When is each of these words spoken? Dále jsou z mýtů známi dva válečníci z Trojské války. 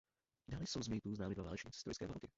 Dále 0.47 0.67
jsou 0.67 0.83
z 0.83 0.87
mýtů 0.87 1.15
známi 1.15 1.35
dva 1.35 1.43
válečníci 1.43 1.79
z 1.79 1.83
Trojské 1.83 2.07
války. 2.07 2.27